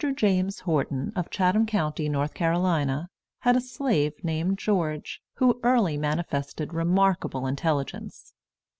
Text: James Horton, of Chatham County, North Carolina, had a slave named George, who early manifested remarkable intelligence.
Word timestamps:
James 0.15 0.61
Horton, 0.61 1.13
of 1.15 1.29
Chatham 1.29 1.67
County, 1.67 2.09
North 2.09 2.33
Carolina, 2.33 3.11
had 3.41 3.55
a 3.55 3.61
slave 3.61 4.13
named 4.23 4.57
George, 4.57 5.21
who 5.35 5.59
early 5.61 5.95
manifested 5.95 6.73
remarkable 6.73 7.45
intelligence. 7.45 8.33